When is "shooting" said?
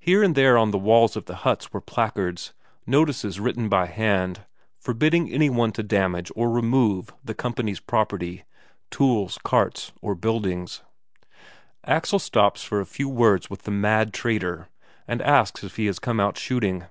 16.36-16.86